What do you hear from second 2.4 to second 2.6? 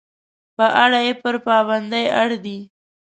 دي.